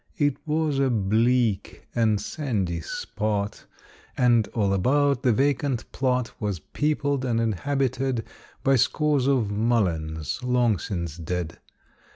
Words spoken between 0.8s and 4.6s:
bleak and sandy spot, And,